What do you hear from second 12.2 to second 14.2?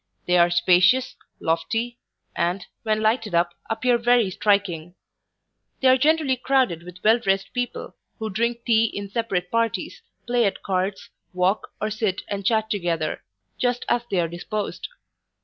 and chat together, just as they